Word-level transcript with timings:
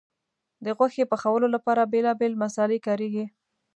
د 0.65 0.67
غوښې 0.77 1.03
پخولو 1.11 1.47
لپاره 1.55 1.89
بیلابیل 1.93 2.33
مسالې 2.43 2.79
کارېږي. 2.87 3.25